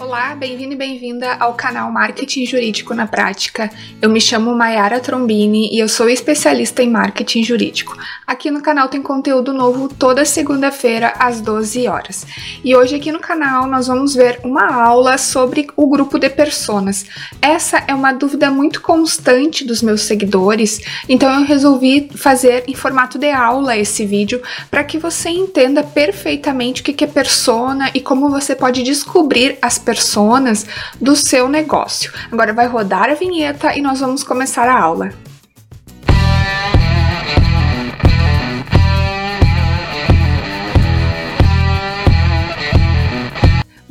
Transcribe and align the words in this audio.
Olá, 0.00 0.34
bem-vindo 0.34 0.72
e 0.72 0.76
bem-vinda 0.76 1.34
ao 1.34 1.52
canal 1.52 1.92
Marketing 1.92 2.46
Jurídico 2.46 2.94
na 2.94 3.06
Prática. 3.06 3.70
Eu 4.00 4.08
me 4.08 4.22
chamo 4.22 4.54
Mayara 4.54 4.98
Trombini 5.00 5.68
e 5.70 5.78
eu 5.78 5.86
sou 5.86 6.08
especialista 6.08 6.82
em 6.82 6.88
marketing 6.88 7.44
jurídico. 7.44 7.94
Aqui 8.26 8.50
no 8.50 8.62
canal 8.62 8.88
tem 8.88 9.02
conteúdo 9.02 9.52
novo 9.52 9.90
toda 9.90 10.24
segunda-feira 10.24 11.12
às 11.18 11.42
12 11.42 11.86
horas. 11.88 12.26
E 12.64 12.74
hoje 12.74 12.96
aqui 12.96 13.12
no 13.12 13.18
canal 13.18 13.66
nós 13.66 13.86
vamos 13.86 14.14
ver 14.14 14.40
uma 14.42 14.72
aula 14.82 15.18
sobre 15.18 15.66
o 15.76 15.86
grupo 15.86 16.18
de 16.18 16.30
personas. 16.30 17.04
Essa 17.42 17.84
é 17.86 17.94
uma 17.94 18.14
dúvida 18.14 18.50
muito 18.50 18.80
constante 18.80 19.62
dos 19.62 19.82
meus 19.82 20.00
seguidores, 20.00 20.80
então 21.06 21.30
eu 21.38 21.44
resolvi 21.44 22.08
fazer 22.14 22.64
em 22.66 22.74
formato 22.74 23.18
de 23.18 23.30
aula 23.30 23.76
esse 23.76 24.06
vídeo 24.06 24.40
para 24.70 24.84
que 24.84 24.96
você 24.96 25.28
entenda 25.28 25.82
perfeitamente 25.82 26.80
o 26.80 26.84
que 26.84 27.04
é 27.04 27.06
persona 27.06 27.90
e 27.92 28.00
como 28.00 28.30
você 28.30 28.56
pode 28.56 28.82
descobrir 28.82 29.58
as 29.60 29.81
personas 29.82 30.64
do 31.00 31.14
seu 31.14 31.48
negócio. 31.48 32.12
Agora 32.30 32.52
vai 32.52 32.66
rodar 32.66 33.10
a 33.10 33.14
vinheta 33.14 33.76
e 33.76 33.82
nós 33.82 34.00
vamos 34.00 34.24
começar 34.24 34.68
a 34.68 34.80
aula. 34.80 35.12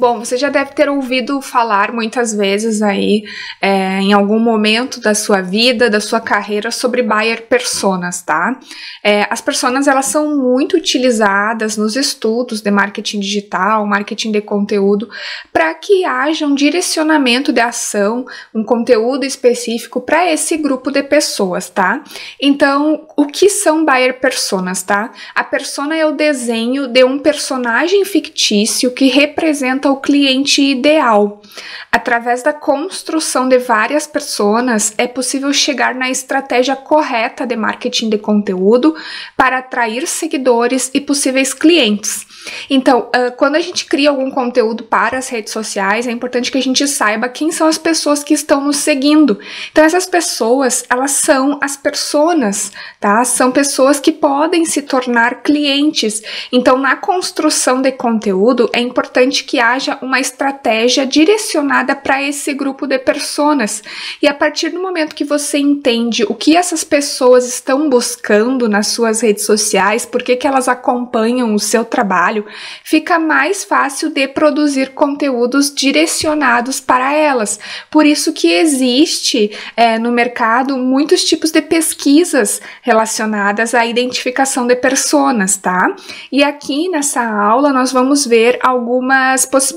Bom, 0.02 0.18
você 0.18 0.36
já 0.36 0.50
deve 0.50 0.72
ter 0.72 0.90
ouvido 0.90 1.40
falar 1.41 1.94
muitas 1.94 2.34
vezes 2.34 2.82
aí, 2.82 3.23
é, 3.62 4.00
em 4.00 4.14
algum 4.14 4.40
momento 4.40 5.00
da 5.00 5.14
sua 5.14 5.41
vida, 5.41 5.91
da 5.91 6.02
sua 6.02 6.20
carreira, 6.20 6.72
sobre 6.72 7.04
buyer 7.04 7.44
personas, 7.44 8.24
tá? 8.24 8.60
É, 9.04 9.27
as 9.30 9.41
personas, 9.41 9.88
elas 9.88 10.08
são 10.08 10.36
muito 10.36 10.76
utilizadas 10.76 11.77
nos 11.77 11.96
estudos 11.96 12.62
de 12.62 12.72
marketing 12.72 13.20
digital, 13.20 13.86
marketing 13.86 14.32
de 14.32 14.41
conteúdo, 14.41 15.08
para 15.54 15.72
que 15.76 16.04
haja 16.04 16.48
um 16.48 16.55
direcionamento 16.55 17.54
de 17.54 17.62
ação, 17.62 18.26
um 18.55 18.63
conteúdo 18.63 19.24
específico 19.24 20.02
para 20.02 20.32
esse 20.32 20.57
grupo 20.57 20.90
de 20.90 21.04
pessoas, 21.04 21.70
tá? 21.70 22.04
Então, 22.41 23.05
o 23.16 23.27
que 23.27 23.48
são 23.49 23.85
buyer 23.85 24.20
personas, 24.20 24.82
tá? 24.82 25.12
A 25.35 25.44
persona 25.44 25.96
é 25.96 26.04
o 26.07 26.13
desenho 26.13 26.88
de 26.88 27.04
um 27.04 27.20
personagem 27.20 28.04
fictício 28.04 28.90
que 28.90 29.05
representa 29.05 29.91
o 29.92 29.98
cliente 29.98 30.62
ideal. 30.62 31.42
Através 31.92 32.42
da 32.42 32.54
construção 32.54 33.50
de 33.50 33.58
várias 33.58 34.08
pessoas, 34.08 34.94
é 34.98 35.08
possível 35.08 35.52
chegar 35.52 35.94
na 35.94 36.10
estratégia 36.10 36.76
correta 36.76 37.46
de 37.46 37.56
marketing 37.56 38.10
de 38.10 38.18
conteúdo 38.18 38.96
para 39.36 39.58
atrair 39.58 40.08
seguidores 40.08 40.90
e 40.94 41.02
possíveis 41.02 41.54
clientes. 41.54 42.26
Então, 42.70 43.10
uh, 43.16 43.36
quando 43.36 43.56
a 43.56 43.60
gente 43.60 43.86
cria 43.86 44.10
algum 44.10 44.32
conteúdo 44.32 44.84
para 44.84 45.18
as 45.18 45.30
redes 45.30 45.52
sociais, 45.52 46.08
é 46.08 46.12
importante 46.12 46.52
que 46.52 46.58
a 46.58 46.62
gente 46.62 46.88
saiba 46.88 47.30
quem 47.30 47.52
são 47.52 47.68
as 47.68 47.78
pessoas 47.78 48.24
que 48.24 48.34
estão 48.34 48.62
nos 48.62 48.78
seguindo. 48.78 49.40
Então, 49.72 49.84
essas 49.84 50.06
pessoas, 50.06 50.84
elas 50.90 51.12
são 51.12 51.60
as 51.62 51.76
personas, 51.76 52.72
tá? 53.00 53.24
São 53.24 53.52
pessoas 53.52 54.00
que 54.00 54.12
podem 54.12 54.66
se 54.66 54.82
tornar 54.82 55.42
clientes. 55.44 56.22
Então, 56.52 56.78
na 56.78 56.96
construção 56.96 57.82
de 57.82 57.92
conteúdo, 57.92 58.70
é 58.74 58.80
importante 58.80 59.44
que 59.44 59.60
haja 59.60 59.80
uma 60.01 60.20
estratégia 60.20 61.05
direcionada 61.05 61.96
para 61.96 62.21
esse 62.21 62.54
grupo 62.54 62.87
de 62.87 62.98
pessoas. 62.99 63.82
E 64.22 64.28
a 64.28 64.34
partir 64.34 64.69
do 64.69 64.81
momento 64.81 65.16
que 65.16 65.23
você 65.23 65.57
entende 65.57 66.23
o 66.23 66.35
que 66.35 66.56
essas 66.56 66.84
pessoas 66.84 67.47
estão 67.47 67.90
buscando 67.90 68.69
nas 68.69 68.88
suas 68.88 69.22
redes 69.22 69.46
sociais, 69.46 70.06
por 70.06 70.22
que, 70.22 70.40
elas 70.46 70.68
acompanham 70.68 71.53
o 71.56 71.59
seu 71.59 71.85
trabalho, 71.85 72.46
fica 72.84 73.18
mais 73.18 73.63
fácil 73.63 74.09
de 74.09 74.28
produzir 74.28 74.90
conteúdos 74.90 75.73
direcionados 75.73 76.79
para 76.79 77.13
elas. 77.13 77.59
Por 77.90 78.06
isso 78.06 78.34
que 78.34 78.51
existe 78.51 79.51
é, 79.75 79.97
no 79.97 80.12
mercado 80.12 80.78
muitos 80.78 81.23
tipos 81.23 81.51
de 81.51 81.62
pesquisas 81.62 82.62
relacionadas 82.81 83.73
à 83.73 83.85
identificação 83.85 84.67
de 84.67 84.75
personas, 84.75 85.57
tá? 85.57 85.95
E 86.31 86.44
aqui 86.44 86.89
nessa 86.89 87.23
aula 87.23 87.72
nós 87.72 87.91
vamos 87.91 88.25
ver 88.25 88.59
algumas 88.61 89.45
possibilidades 89.45 89.70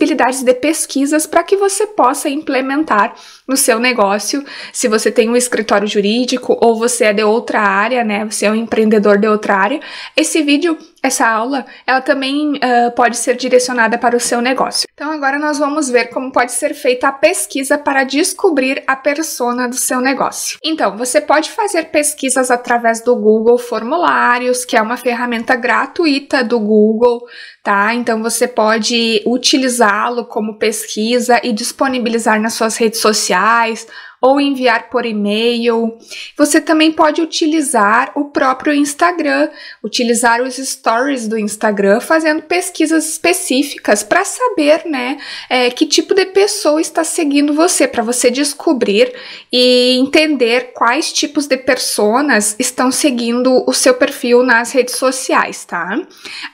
de 0.44 0.54
pesquisas 0.54 1.26
para 1.26 1.42
que 1.42 1.56
você 1.56 1.86
possa 1.86 2.28
implementar 2.28 3.14
no 3.46 3.56
seu 3.56 3.78
negócio, 3.78 4.44
se 4.72 4.88
você 4.88 5.10
tem 5.10 5.28
um 5.28 5.36
escritório 5.36 5.86
jurídico 5.86 6.56
ou 6.60 6.78
você 6.78 7.04
é 7.04 7.12
de 7.12 7.22
outra 7.22 7.60
área, 7.60 8.02
né? 8.02 8.24
Você 8.24 8.46
é 8.46 8.50
um 8.50 8.54
empreendedor 8.54 9.18
de 9.18 9.28
outra 9.28 9.56
área. 9.56 9.80
Esse 10.16 10.42
vídeo 10.42 10.78
essa 11.04 11.28
aula, 11.28 11.66
ela 11.86 12.00
também 12.00 12.54
uh, 12.54 12.90
pode 12.96 13.18
ser 13.18 13.36
direcionada 13.36 13.98
para 13.98 14.16
o 14.16 14.20
seu 14.20 14.40
negócio. 14.40 14.88
Então 14.94 15.12
agora 15.12 15.38
nós 15.38 15.58
vamos 15.58 15.90
ver 15.90 16.06
como 16.06 16.32
pode 16.32 16.52
ser 16.52 16.72
feita 16.72 17.08
a 17.08 17.12
pesquisa 17.12 17.76
para 17.76 18.04
descobrir 18.04 18.82
a 18.86 18.96
persona 18.96 19.68
do 19.68 19.76
seu 19.76 20.00
negócio. 20.00 20.58
Então, 20.64 20.96
você 20.96 21.20
pode 21.20 21.50
fazer 21.50 21.90
pesquisas 21.90 22.50
através 22.50 23.02
do 23.02 23.14
Google 23.16 23.58
Formulários, 23.58 24.64
que 24.64 24.78
é 24.78 24.80
uma 24.80 24.96
ferramenta 24.96 25.54
gratuita 25.54 26.42
do 26.42 26.58
Google, 26.58 27.26
tá? 27.62 27.94
Então 27.94 28.22
você 28.22 28.48
pode 28.48 29.22
utilizá-lo 29.26 30.24
como 30.24 30.58
pesquisa 30.58 31.38
e 31.42 31.52
disponibilizar 31.52 32.40
nas 32.40 32.54
suas 32.54 32.78
redes 32.78 33.00
sociais 33.00 33.86
ou 34.24 34.40
enviar 34.40 34.88
por 34.88 35.04
e-mail. 35.04 35.98
Você 36.34 36.58
também 36.58 36.90
pode 36.90 37.20
utilizar 37.20 38.10
o 38.14 38.24
próprio 38.24 38.72
Instagram, 38.72 39.50
utilizar 39.82 40.40
os 40.40 40.56
stories 40.56 41.28
do 41.28 41.38
Instagram, 41.38 42.00
fazendo 42.00 42.40
pesquisas 42.40 43.06
específicas 43.06 44.02
para 44.02 44.24
saber, 44.24 44.86
né, 44.86 45.18
é, 45.50 45.68
que 45.68 45.84
tipo 45.84 46.14
de 46.14 46.24
pessoa 46.24 46.80
está 46.80 47.04
seguindo 47.04 47.52
você, 47.52 47.86
para 47.86 48.02
você 48.02 48.30
descobrir 48.30 49.12
e 49.52 49.98
entender 49.98 50.72
quais 50.72 51.12
tipos 51.12 51.46
de 51.46 51.58
personas 51.58 52.56
estão 52.58 52.90
seguindo 52.90 53.62
o 53.66 53.74
seu 53.74 53.92
perfil 53.92 54.42
nas 54.42 54.72
redes 54.72 54.96
sociais, 54.96 55.66
tá? 55.66 56.00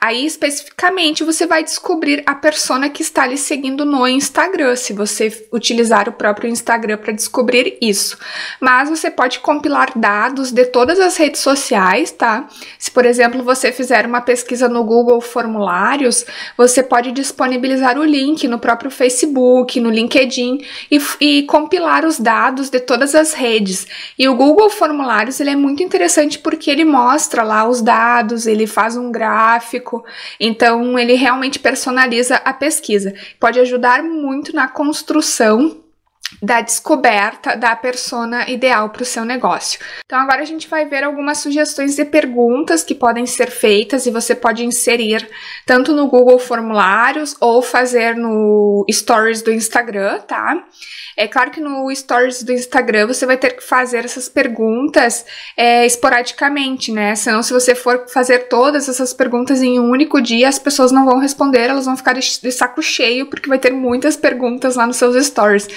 Aí 0.00 0.26
especificamente 0.26 1.22
você 1.22 1.46
vai 1.46 1.62
descobrir 1.62 2.24
a 2.26 2.34
persona 2.34 2.90
que 2.90 3.02
está 3.02 3.28
lhe 3.28 3.36
seguindo 3.36 3.84
no 3.84 4.08
Instagram, 4.08 4.74
se 4.74 4.92
você 4.92 5.46
utilizar 5.52 6.08
o 6.08 6.12
próprio 6.12 6.50
Instagram 6.50 6.96
para 6.98 7.12
descobrir 7.12 7.59
isso. 7.80 8.18
Mas 8.60 8.88
você 8.88 9.10
pode 9.10 9.40
compilar 9.40 9.92
dados 9.96 10.52
de 10.52 10.64
todas 10.66 11.00
as 11.00 11.16
redes 11.16 11.40
sociais, 11.40 12.10
tá? 12.10 12.48
Se, 12.78 12.90
por 12.90 13.04
exemplo, 13.04 13.42
você 13.42 13.72
fizer 13.72 14.06
uma 14.06 14.20
pesquisa 14.20 14.68
no 14.68 14.84
Google 14.84 15.20
Formulários, 15.20 16.24
você 16.56 16.82
pode 16.82 17.12
disponibilizar 17.12 17.98
o 17.98 18.04
link 18.04 18.46
no 18.46 18.58
próprio 18.58 18.90
Facebook, 18.90 19.80
no 19.80 19.90
LinkedIn 19.90 20.64
e, 20.90 21.00
e 21.20 21.42
compilar 21.44 22.04
os 22.04 22.18
dados 22.18 22.70
de 22.70 22.80
todas 22.80 23.14
as 23.14 23.32
redes. 23.32 23.86
E 24.18 24.28
o 24.28 24.34
Google 24.34 24.70
Formulários 24.70 25.40
ele 25.40 25.50
é 25.50 25.56
muito 25.56 25.82
interessante 25.82 26.38
porque 26.38 26.70
ele 26.70 26.84
mostra 26.84 27.42
lá 27.42 27.68
os 27.68 27.80
dados, 27.80 28.46
ele 28.46 28.66
faz 28.66 28.96
um 28.96 29.10
gráfico, 29.10 30.04
então 30.38 30.98
ele 30.98 31.14
realmente 31.14 31.58
personaliza 31.58 32.36
a 32.36 32.52
pesquisa. 32.52 33.14
Pode 33.38 33.58
ajudar 33.60 34.02
muito 34.02 34.54
na 34.54 34.68
construção 34.68 35.79
da 36.42 36.60
descoberta 36.60 37.56
da 37.56 37.74
persona 37.74 38.48
ideal 38.48 38.90
para 38.90 39.02
o 39.02 39.06
seu 39.06 39.24
negócio. 39.24 39.80
Então 40.04 40.18
agora 40.18 40.42
a 40.42 40.46
gente 40.46 40.68
vai 40.68 40.86
ver 40.86 41.04
algumas 41.04 41.38
sugestões 41.38 41.96
de 41.96 42.04
perguntas 42.04 42.82
que 42.82 42.94
podem 42.94 43.26
ser 43.26 43.50
feitas 43.50 44.06
e 44.06 44.10
você 44.10 44.34
pode 44.34 44.64
inserir 44.64 45.28
tanto 45.66 45.94
no 45.94 46.06
Google 46.06 46.38
Formulários 46.38 47.36
ou 47.40 47.62
fazer 47.62 48.16
no 48.16 48.84
Stories 48.90 49.42
do 49.42 49.50
Instagram, 49.50 50.20
tá? 50.20 50.64
É 51.16 51.28
claro 51.28 51.50
que 51.50 51.60
no 51.60 51.94
Stories 51.94 52.42
do 52.42 52.52
Instagram 52.52 53.06
você 53.06 53.26
vai 53.26 53.36
ter 53.36 53.50
que 53.50 53.62
fazer 53.62 54.04
essas 54.04 54.28
perguntas 54.28 55.24
é, 55.56 55.84
esporadicamente, 55.84 56.92
né? 56.92 57.14
Senão, 57.14 57.42
se 57.42 57.52
você 57.52 57.74
for 57.74 58.06
fazer 58.08 58.48
todas 58.48 58.88
essas 58.88 59.12
perguntas 59.12 59.60
em 59.60 59.78
um 59.78 59.90
único 59.90 60.20
dia, 60.20 60.48
as 60.48 60.58
pessoas 60.58 60.90
não 60.90 61.04
vão 61.04 61.18
responder, 61.18 61.68
elas 61.68 61.84
vão 61.84 61.96
ficar 61.96 62.14
de, 62.14 62.40
de 62.40 62.50
saco 62.50 62.80
cheio, 62.80 63.26
porque 63.26 63.48
vai 63.48 63.58
ter 63.58 63.70
muitas 63.70 64.16
perguntas 64.16 64.76
lá 64.76 64.86
nos 64.86 64.96
seus 64.96 65.26
stories. 65.26 65.68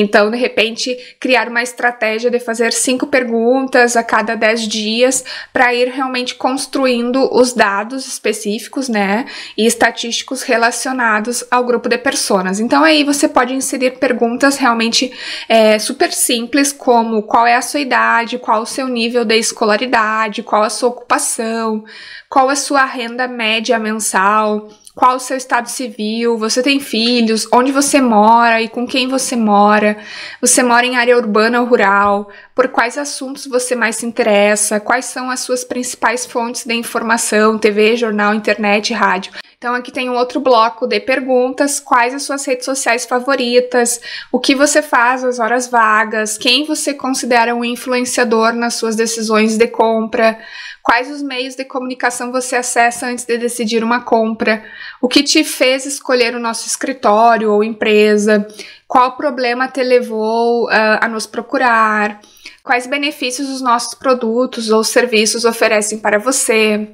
Então, 0.00 0.30
de 0.30 0.36
repente, 0.36 0.96
criar 1.20 1.48
uma 1.48 1.62
estratégia 1.62 2.30
de 2.30 2.40
fazer 2.40 2.72
cinco 2.72 3.06
perguntas 3.06 3.96
a 3.96 4.02
cada 4.02 4.34
dez 4.34 4.66
dias 4.66 5.24
para 5.52 5.74
ir 5.74 5.88
realmente 5.88 6.34
construindo 6.34 7.28
os 7.32 7.52
dados 7.52 8.06
específicos, 8.06 8.88
né? 8.88 9.26
E 9.56 9.66
estatísticos 9.66 10.42
relacionados 10.42 11.44
ao 11.50 11.64
grupo 11.64 11.88
de 11.88 11.98
pessoas. 11.98 12.60
Então, 12.60 12.82
aí 12.82 13.04
você 13.04 13.28
pode 13.28 13.52
inserir 13.52 13.98
perguntas 13.98 14.56
realmente 14.56 15.12
é, 15.48 15.78
super 15.78 16.12
simples, 16.12 16.72
como 16.72 17.22
qual 17.22 17.46
é 17.46 17.56
a 17.56 17.62
sua 17.62 17.80
idade, 17.80 18.38
qual 18.38 18.62
o 18.62 18.66
seu 18.66 18.88
nível 18.88 19.24
de 19.24 19.36
escolaridade, 19.36 20.42
qual 20.42 20.62
a 20.62 20.70
sua 20.70 20.88
ocupação, 20.88 21.84
qual 22.28 22.48
a 22.48 22.56
sua 22.56 22.84
renda 22.84 23.26
média 23.26 23.78
mensal 23.78 24.68
qual 24.94 25.16
o 25.16 25.20
seu 25.20 25.36
estado 25.36 25.68
civil, 25.68 26.36
você 26.36 26.62
tem 26.62 26.80
filhos, 26.80 27.46
onde 27.52 27.72
você 27.72 28.00
mora 28.00 28.60
e 28.60 28.68
com 28.68 28.86
quem 28.86 29.08
você 29.08 29.36
mora, 29.36 29.96
você 30.40 30.62
mora 30.62 30.84
em 30.84 30.96
área 30.96 31.16
urbana 31.16 31.60
ou 31.60 31.66
rural, 31.66 32.30
por 32.54 32.68
quais 32.68 32.98
assuntos 32.98 33.46
você 33.46 33.76
mais 33.76 33.96
se 33.96 34.06
interessa, 34.06 34.80
quais 34.80 35.06
são 35.06 35.30
as 35.30 35.40
suas 35.40 35.64
principais 35.64 36.26
fontes 36.26 36.64
de 36.64 36.74
informação, 36.74 37.58
TV, 37.58 37.96
jornal, 37.96 38.34
internet, 38.34 38.92
rádio. 38.92 39.32
Então 39.60 39.74
aqui 39.74 39.92
tem 39.92 40.08
um 40.08 40.16
outro 40.16 40.40
bloco 40.40 40.86
de 40.86 40.98
perguntas: 41.00 41.78
quais 41.78 42.14
as 42.14 42.22
suas 42.22 42.46
redes 42.46 42.64
sociais 42.64 43.04
favoritas, 43.04 44.00
o 44.32 44.40
que 44.40 44.54
você 44.54 44.80
faz 44.80 45.22
nas 45.22 45.38
horas 45.38 45.68
vagas, 45.68 46.38
quem 46.38 46.64
você 46.64 46.94
considera 46.94 47.54
um 47.54 47.62
influenciador 47.62 48.54
nas 48.54 48.76
suas 48.76 48.96
decisões 48.96 49.58
de 49.58 49.66
compra, 49.66 50.38
quais 50.82 51.10
os 51.10 51.20
meios 51.20 51.56
de 51.56 51.66
comunicação 51.66 52.32
você 52.32 52.56
acessa 52.56 53.06
antes 53.06 53.26
de 53.26 53.36
decidir 53.36 53.84
uma 53.84 54.00
compra, 54.00 54.64
o 54.98 55.06
que 55.06 55.22
te 55.22 55.44
fez 55.44 55.84
escolher 55.84 56.34
o 56.34 56.40
nosso 56.40 56.66
escritório 56.66 57.52
ou 57.52 57.62
empresa, 57.62 58.48
qual 58.88 59.14
problema 59.14 59.68
te 59.68 59.82
levou 59.82 60.68
uh, 60.68 60.98
a 61.02 61.06
nos 61.06 61.26
procurar, 61.26 62.18
quais 62.64 62.86
benefícios 62.86 63.50
os 63.50 63.60
nossos 63.60 63.92
produtos 63.92 64.70
ou 64.70 64.82
serviços 64.82 65.44
oferecem 65.44 65.98
para 65.98 66.18
você 66.18 66.90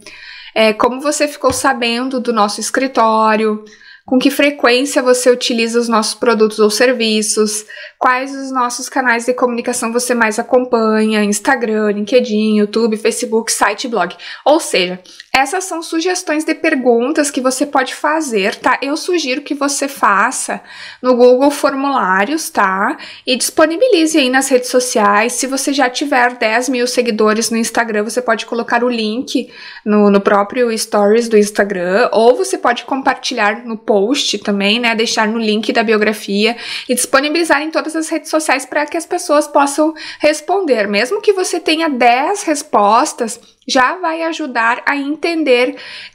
é, 0.56 0.72
como 0.72 1.02
você 1.02 1.28
ficou 1.28 1.52
sabendo 1.52 2.18
do 2.18 2.32
nosso 2.32 2.62
escritório, 2.62 3.62
com 4.06 4.18
que 4.18 4.30
frequência 4.30 5.02
você 5.02 5.30
utiliza 5.30 5.78
os 5.78 5.86
nossos 5.86 6.14
produtos 6.14 6.58
ou 6.58 6.70
serviços, 6.70 7.66
quais 7.98 8.34
os 8.34 8.50
nossos 8.50 8.88
canais 8.88 9.26
de 9.26 9.34
comunicação 9.34 9.92
você 9.92 10.14
mais 10.14 10.38
acompanha, 10.38 11.22
Instagram, 11.22 11.90
LinkedIn, 11.90 12.56
YouTube, 12.56 12.96
Facebook, 12.96 13.52
site, 13.52 13.86
blog. 13.86 14.16
Ou 14.46 14.58
seja, 14.58 14.98
essas 15.36 15.64
são 15.64 15.82
sugestões 15.82 16.44
de 16.44 16.54
perguntas 16.54 17.30
que 17.30 17.42
você 17.42 17.66
pode 17.66 17.94
fazer, 17.94 18.54
tá? 18.54 18.78
Eu 18.80 18.96
sugiro 18.96 19.42
que 19.42 19.52
você 19.52 19.86
faça 19.86 20.62
no 21.02 21.14
Google 21.14 21.50
Formulários, 21.50 22.48
tá? 22.48 22.96
E 23.26 23.36
disponibilize 23.36 24.16
aí 24.16 24.30
nas 24.30 24.48
redes 24.48 24.70
sociais. 24.70 25.34
Se 25.34 25.46
você 25.46 25.74
já 25.74 25.90
tiver 25.90 26.38
10 26.38 26.70
mil 26.70 26.86
seguidores 26.86 27.50
no 27.50 27.58
Instagram, 27.58 28.04
você 28.04 28.22
pode 28.22 28.46
colocar 28.46 28.82
o 28.82 28.88
link 28.88 29.52
no, 29.84 30.08
no 30.08 30.22
próprio 30.22 30.76
Stories 30.78 31.28
do 31.28 31.36
Instagram, 31.36 32.08
ou 32.12 32.34
você 32.34 32.56
pode 32.56 32.84
compartilhar 32.84 33.62
no 33.62 33.76
post 33.76 34.38
também, 34.38 34.80
né? 34.80 34.94
Deixar 34.94 35.28
no 35.28 35.38
link 35.38 35.70
da 35.70 35.82
biografia 35.82 36.56
e 36.88 36.94
disponibilizar 36.94 37.60
em 37.60 37.70
todas 37.70 37.94
as 37.94 38.08
redes 38.08 38.30
sociais 38.30 38.64
para 38.64 38.86
que 38.86 38.96
as 38.96 39.04
pessoas 39.04 39.46
possam 39.46 39.92
responder. 40.18 40.88
Mesmo 40.88 41.20
que 41.20 41.34
você 41.34 41.60
tenha 41.60 41.90
10 41.90 42.44
respostas, 42.44 43.38
já 43.68 43.96
vai 43.96 44.22
ajudar 44.22 44.80
a 44.86 44.96
entender 44.96 45.25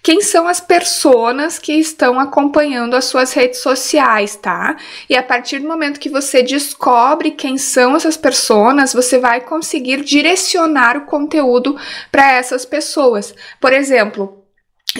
quem 0.02 0.22
são 0.22 0.48
as 0.48 0.60
pessoas 0.60 1.60
que 1.60 1.74
estão 1.74 2.20
acompanhando 2.20 2.96
as 2.96 3.06
suas 3.06 3.34
redes 3.34 3.60
sociais, 3.60 4.36
tá? 4.36 4.76
E 5.10 5.16
a 5.16 5.24
partir 5.24 5.60
do 5.60 5.68
momento 5.68 6.00
que 6.00 6.10
você 6.10 6.42
descobre 6.42 7.32
quem 7.32 7.58
são 7.58 7.96
essas 7.96 8.18
pessoas, 8.18 8.94
você 8.94 9.20
vai 9.20 9.42
conseguir 9.42 10.04
direcionar 10.04 10.98
o 10.98 11.06
conteúdo 11.06 11.78
para 12.12 12.32
essas 12.32 12.66
pessoas. 12.66 13.34
Por 13.60 13.74
exemplo, 13.74 14.42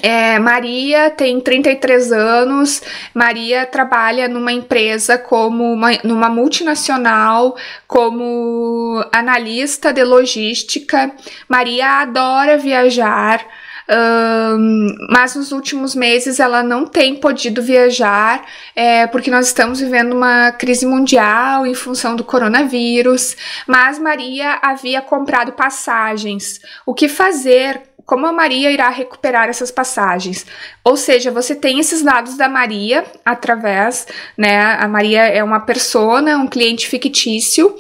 é, 0.02 0.40
Maria 0.40 1.10
tem 1.10 1.40
33 1.42 2.12
anos. 2.14 2.82
Maria 3.14 3.66
trabalha 3.66 4.28
numa 4.30 4.52
empresa 4.52 5.18
como 5.18 5.74
uma, 5.74 5.92
numa 6.04 6.30
multinacional, 6.30 7.58
como 7.88 9.04
analista 9.12 9.92
de 9.92 10.04
logística. 10.04 11.12
Maria 11.50 12.02
adora 12.02 12.58
viajar. 12.58 13.46
Um, 13.94 14.96
mas 15.10 15.36
nos 15.36 15.52
últimos 15.52 15.94
meses 15.94 16.40
ela 16.40 16.64
não 16.64 16.86
tem 16.86 17.16
podido 17.16 17.62
viajar 17.62 18.42
é, 18.74 19.06
porque 19.08 19.30
nós 19.30 19.48
estamos 19.48 19.82
vivendo 19.82 20.14
uma 20.14 20.54
crise 20.54 20.86
mundial 20.86 21.68
em 21.68 21.76
função 21.76 22.16
do 22.16 22.24
coronavírus. 22.24 23.36
Mas 23.68 24.00
Maria 24.00 24.60
havia 24.62 25.02
comprado 25.02 25.52
passagens. 25.52 26.62
O 26.86 26.94
que 26.94 27.10
fazer 27.10 27.82
como 28.06 28.26
a 28.26 28.32
Maria 28.32 28.72
irá 28.72 28.90
recuperar 28.90 29.50
essas 29.50 29.72
passagens. 29.72 30.46
Ou 30.84 30.98
seja, 30.98 31.32
você 31.32 31.56
tem 31.56 31.80
esses 31.80 32.02
dados 32.02 32.36
da 32.36 32.50
Maria 32.50 33.06
através, 33.24 34.08
né? 34.38 34.60
A 34.80 34.88
Maria 34.88 35.22
é 35.22 35.44
uma 35.44 35.60
persona, 35.60 36.38
um 36.38 36.48
cliente 36.48 36.88
fictício, 36.88 37.76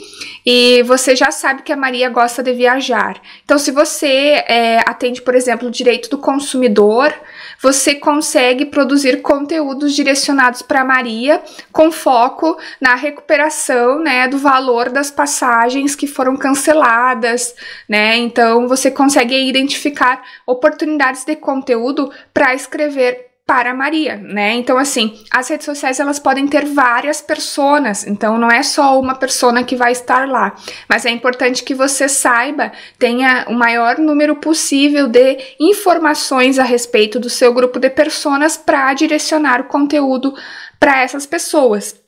e 0.46 0.84
você 0.84 1.16
já 1.16 1.32
sabe 1.32 1.62
que 1.62 1.72
a 1.72 1.78
Maria 1.78 2.10
gosta 2.10 2.42
de 2.42 2.54
viajar. 2.54 3.22
Então, 3.44 3.58
se 3.58 3.72
você 3.72 4.44
é, 4.48 4.80
atende, 4.88 5.22
por 5.22 5.36
exemplo, 5.36 5.68
o 5.68 5.72
direito 5.72 6.10
do 6.10 6.18
consumidor, 6.18 7.14
você 7.62 7.94
consegue 7.94 8.66
produzir 8.66 9.22
conteúdos 9.22 9.94
direcionados 9.94 10.62
para 10.62 10.84
Maria 10.84 11.42
com 11.72 11.92
foco 11.92 12.58
na 12.80 12.96
recuperação, 12.96 14.00
né, 14.00 14.28
do 14.28 14.38
valor 14.38 14.90
das 14.90 15.12
passagens 15.12 15.96
que 15.96 16.08
foram 16.08 16.36
canceladas, 16.36 17.54
né? 17.88 18.18
Então 18.18 18.68
você 18.68 18.90
consegue 18.90 19.36
identificar 19.48 20.11
oportunidades 20.46 21.24
de 21.24 21.36
conteúdo 21.36 22.12
para 22.34 22.56
escrever 22.56 23.32
para 23.46 23.74
Maria, 23.74 24.16
né? 24.16 24.54
Então, 24.54 24.78
assim, 24.78 25.22
as 25.30 25.50
redes 25.50 25.66
sociais 25.66 26.00
elas 26.00 26.20
podem 26.20 26.48
ter 26.48 26.64
várias 26.66 27.22
personas, 27.22 28.08
então 28.08 28.38
não 28.38 28.50
é 28.50 28.64
só 28.64 28.98
uma 28.98 29.14
persona 29.14 29.62
que 29.62 29.76
vai 29.76 29.92
estar 29.92 30.26
lá, 30.26 30.56
mas 30.88 31.06
é 31.06 31.10
importante 31.10 31.62
que 31.62 31.76
você 31.76 32.08
saiba, 32.08 32.72
tenha 32.98 33.46
o 33.50 33.54
maior 33.54 33.98
número 33.98 34.38
possível 34.38 35.06
de 35.06 35.38
informações 35.60 36.58
a 36.60 36.64
respeito 36.64 37.20
do 37.20 37.30
seu 37.30 37.54
grupo 37.54 37.78
de 37.78 37.90
personas 37.90 38.56
para 38.56 38.94
direcionar 38.94 39.60
o 39.60 39.66
conteúdo 39.66 40.34
para 40.80 41.02
essas 41.02 41.26
pessoas. 41.26 42.01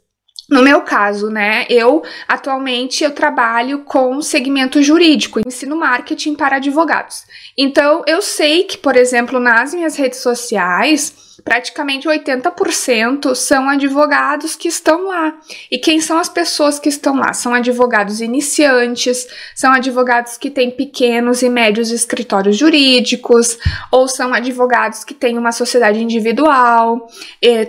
No 0.49 0.61
meu 0.61 0.81
caso, 0.81 1.29
né, 1.29 1.65
eu 1.69 2.03
atualmente 2.27 3.03
eu 3.03 3.11
trabalho 3.11 3.79
com 3.79 4.21
segmento 4.21 4.83
jurídico, 4.83 5.39
ensino 5.39 5.75
marketing 5.75 6.35
para 6.35 6.57
advogados. 6.57 7.23
Então, 7.57 8.03
eu 8.05 8.21
sei 8.21 8.63
que, 8.63 8.77
por 8.77 8.95
exemplo, 8.95 9.39
nas 9.39 9.73
minhas 9.73 9.95
redes 9.95 10.19
sociais, 10.19 11.22
praticamente 11.43 12.07
80% 12.07 13.33
são 13.35 13.67
advogados 13.67 14.55
que 14.55 14.67
estão 14.67 15.07
lá. 15.07 15.33
E 15.71 15.77
quem 15.77 15.99
são 15.99 16.19
as 16.19 16.29
pessoas 16.29 16.79
que 16.79 16.89
estão 16.89 17.15
lá? 17.15 17.33
São 17.33 17.53
advogados 17.53 18.21
iniciantes, 18.21 19.27
são 19.55 19.71
advogados 19.71 20.37
que 20.37 20.49
têm 20.49 20.69
pequenos 20.69 21.41
e 21.41 21.49
médios 21.49 21.91
escritórios 21.91 22.55
jurídicos, 22.55 23.57
ou 23.91 24.07
são 24.07 24.33
advogados 24.33 25.03
que 25.03 25.13
têm 25.13 25.37
uma 25.37 25.51
sociedade 25.51 26.01
individual, 26.01 27.07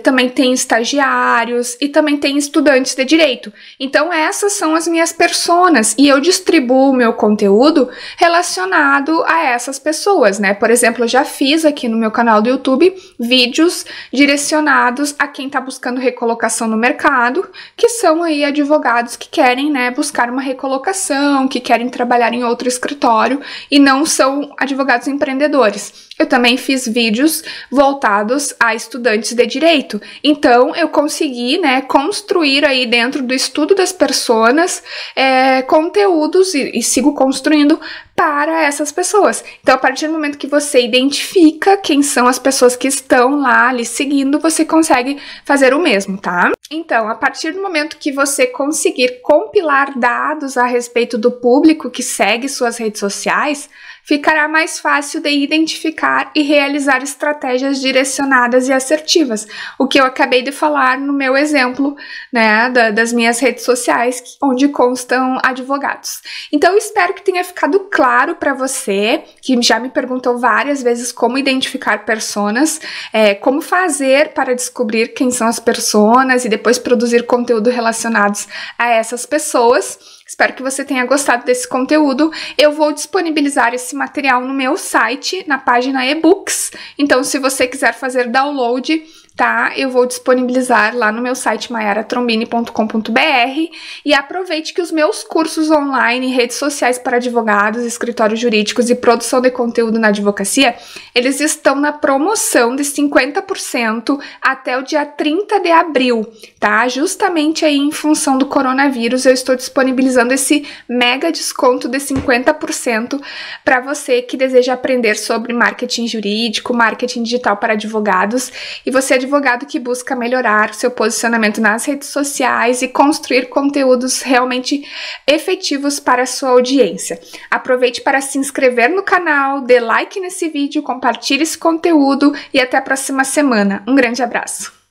também 0.03 0.29
tem 0.29 0.53
estagiários 0.53 1.77
e 1.81 1.89
também 1.89 2.17
tem 2.17 2.37
estudantes 2.37 2.93
de 2.93 3.03
direito. 3.03 3.51
Então, 3.79 4.13
essas 4.13 4.53
são 4.53 4.75
as 4.75 4.87
minhas 4.87 5.11
personas 5.11 5.95
e 5.97 6.07
eu 6.07 6.19
distribuo 6.19 6.93
meu 6.93 7.13
conteúdo 7.13 7.89
relacionado 8.17 9.23
a 9.25 9.43
essas 9.45 9.79
pessoas, 9.79 10.39
né? 10.39 10.53
Por 10.53 10.69
exemplo, 10.69 11.03
eu 11.03 11.07
já 11.07 11.25
fiz 11.25 11.65
aqui 11.65 11.87
no 11.87 11.97
meu 11.97 12.11
canal 12.11 12.41
do 12.41 12.49
YouTube 12.49 12.93
vídeos 13.19 13.54
vídeos 13.55 13.85
direcionados 14.11 15.15
a 15.17 15.27
quem 15.27 15.47
está 15.47 15.61
buscando 15.61 15.97
recolocação 15.97 16.67
no 16.67 16.75
mercado, 16.75 17.49
que 17.77 17.87
são 17.87 18.21
aí 18.21 18.43
advogados 18.43 19.15
que 19.15 19.29
querem, 19.29 19.71
né, 19.71 19.91
buscar 19.91 20.29
uma 20.29 20.41
recolocação, 20.41 21.47
que 21.47 21.61
querem 21.61 21.87
trabalhar 21.87 22.33
em 22.33 22.43
outro 22.43 22.67
escritório 22.67 23.39
e 23.71 23.79
não 23.79 24.05
são 24.05 24.53
advogados 24.57 25.07
empreendedores. 25.07 26.09
Eu 26.19 26.25
também 26.25 26.57
fiz 26.57 26.85
vídeos 26.85 27.43
voltados 27.71 28.53
a 28.59 28.75
estudantes 28.75 29.33
de 29.33 29.45
direito. 29.45 30.01
Então, 30.21 30.75
eu 30.75 30.89
consegui, 30.89 31.57
né, 31.57 31.81
construir 31.81 32.65
aí 32.65 32.85
dentro 32.85 33.23
do 33.23 33.33
estudo 33.33 33.73
das 33.73 33.93
pessoas 33.93 34.83
é, 35.15 35.61
conteúdos 35.61 36.53
e, 36.53 36.71
e 36.73 36.83
sigo 36.83 37.13
construindo 37.13 37.79
para 38.15 38.63
essas 38.63 38.91
pessoas. 38.91 39.43
Então, 39.61 39.75
a 39.75 39.77
partir 39.77 40.07
do 40.07 40.13
momento 40.13 40.37
que 40.37 40.47
você 40.47 40.81
identifica 40.81 41.75
quem 41.77 42.01
são 42.01 42.27
as 42.27 42.39
pessoas 42.39 42.75
que 42.75 42.87
estão 42.87 43.41
lá 43.41 43.73
lhe 43.73 43.85
seguindo, 43.85 44.39
você 44.39 44.63
consegue 44.63 45.21
fazer 45.43 45.73
o 45.73 45.79
mesmo, 45.79 46.17
tá? 46.17 46.51
Então, 46.71 47.09
a 47.09 47.15
partir 47.15 47.51
do 47.51 47.61
momento 47.61 47.97
que 47.97 48.13
você 48.13 48.47
conseguir 48.47 49.19
compilar 49.21 49.97
dados 49.99 50.57
a 50.57 50.65
respeito 50.65 51.17
do 51.17 51.31
público 51.31 51.91
que 51.91 52.01
segue 52.01 52.47
suas 52.47 52.77
redes 52.77 52.99
sociais, 52.99 53.69
ficará 54.05 54.47
mais 54.47 54.79
fácil 54.79 55.19
de 55.19 55.29
identificar 55.29 56.31
e 56.35 56.43
realizar 56.43 57.01
estratégias 57.01 57.81
direcionadas 57.81 58.69
e 58.69 58.73
assertivas, 58.73 59.47
o 59.79 59.87
que 59.87 59.99
eu 59.99 60.05
acabei 60.05 60.43
de 60.43 60.51
falar 60.51 60.99
no 60.99 61.11
meu 61.11 61.35
exemplo, 61.35 61.95
né, 62.31 62.69
da, 62.69 62.91
das 62.91 63.11
minhas 63.11 63.39
redes 63.39 63.63
sociais, 63.63 64.37
onde 64.41 64.67
constam 64.67 65.39
advogados. 65.43 66.21
Então, 66.51 66.77
espero 66.77 67.15
que 67.15 67.23
tenha 67.23 67.43
ficado 67.43 67.79
claro 67.91 68.35
para 68.35 68.53
você, 68.53 69.23
que 69.41 69.59
já 69.61 69.79
me 69.79 69.89
perguntou 69.89 70.37
várias 70.37 70.83
vezes 70.83 71.11
como 71.11 71.37
identificar 71.37 72.05
personas, 72.05 72.79
é, 73.11 73.33
como 73.33 73.59
fazer 73.61 74.33
para 74.33 74.53
descobrir 74.53 75.09
quem 75.09 75.31
são 75.31 75.47
as 75.47 75.59
personas 75.59 76.45
e 76.45 76.49
depois 76.49 76.77
produzir 76.77 77.25
conteúdo 77.25 77.71
relacionados 77.71 78.47
a 78.77 78.89
essas 78.89 79.25
pessoas. 79.25 79.97
Espero 80.27 80.53
que 80.53 80.63
você 80.63 80.83
tenha 80.83 81.05
gostado 81.05 81.45
desse 81.45 81.67
conteúdo. 81.67 82.31
Eu 82.57 82.71
vou 82.71 82.91
disponibilizar 82.91 83.75
esse 83.75 83.95
material 83.95 84.41
no 84.41 84.55
meu 84.55 84.75
site, 84.75 85.43
na 85.47 85.59
página 85.59 86.03
e-books. 86.03 86.71
Então, 86.97 87.23
se 87.23 87.37
você 87.37 87.67
quiser 87.67 87.93
fazer 87.93 88.29
download, 88.29 89.03
tá? 89.35 89.73
Eu 89.75 89.89
vou 89.89 90.05
disponibilizar 90.05 90.95
lá 90.95 91.11
no 91.11 91.21
meu 91.21 91.35
site 91.35 91.71
maiaratrombini.com.br 91.71 93.75
e 94.05 94.13
aproveite 94.13 94.73
que 94.73 94.81
os 94.81 94.91
meus 94.91 95.23
cursos 95.23 95.69
online, 95.69 96.33
redes 96.33 96.55
sociais 96.55 96.97
para 96.97 97.17
advogados, 97.17 97.83
escritórios 97.83 98.39
jurídicos 98.39 98.89
e 98.89 98.95
produção 98.95 99.41
de 99.41 99.51
conteúdo 99.51 99.99
na 99.99 100.07
advocacia, 100.07 100.75
eles 101.13 101.41
estão 101.41 101.75
na 101.75 101.91
promoção 101.91 102.75
de 102.75 102.83
50% 102.83 104.19
até 104.41 104.77
o 104.77 104.83
dia 104.83 105.05
30 105.05 105.59
de 105.59 105.71
abril, 105.71 106.25
tá? 106.59 106.87
Justamente 106.87 107.65
aí 107.65 107.77
em 107.77 107.91
função 107.91 108.37
do 108.37 108.45
coronavírus, 108.45 109.25
eu 109.25 109.33
estou 109.33 109.55
disponibilizando 109.55 110.33
esse 110.33 110.65
mega 110.87 111.31
desconto 111.31 111.89
de 111.89 111.97
50% 111.97 113.21
para 113.65 113.81
você 113.81 114.21
que 114.21 114.37
deseja 114.37 114.73
aprender 114.73 115.15
sobre 115.15 115.51
marketing 115.51 116.07
jurídico, 116.07 116.73
marketing 116.73 117.23
digital 117.23 117.57
para 117.57 117.73
advogados 117.73 118.51
e 118.85 118.91
você 118.91 119.24
advogado 119.25 119.65
que 119.65 119.79
busca 119.79 120.15
melhorar 120.15 120.73
seu 120.73 120.91
posicionamento 120.91 121.59
nas 121.59 121.83
redes 121.85 122.09
sociais 122.09 122.81
e 122.81 122.87
construir 122.87 123.49
conteúdos 123.49 124.21
realmente 124.21 124.87
efetivos 125.27 125.99
para 125.99 126.23
a 126.23 126.27
sua 126.27 126.51
audiência. 126.51 127.19
Aproveite 127.49 128.01
para 128.01 128.21
se 128.21 128.37
inscrever 128.37 128.89
no 128.89 129.03
canal, 129.03 129.61
dê 129.61 129.79
like 129.79 130.19
nesse 130.19 130.47
vídeo, 130.47 130.83
compartilhe 130.83 131.43
esse 131.43 131.57
conteúdo 131.57 132.33
e 132.53 132.59
até 132.61 132.77
a 132.77 132.81
próxima 132.81 133.23
semana. 133.23 133.83
Um 133.87 133.95
grande 133.95 134.21
abraço! 134.21 134.84